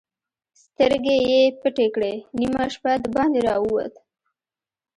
[0.63, 3.93] سترګې يې پټې کړې، نيمه شپه د باندې را ووت.